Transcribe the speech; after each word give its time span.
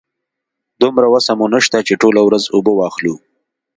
دومره 0.81 1.07
وسه 1.13 1.31
مو 1.39 1.45
نشته 1.55 1.77
چې 1.87 1.93
ټوله 2.01 2.21
ورځ 2.27 2.43
اوبه 2.55 2.71
واخلو. 2.75 3.15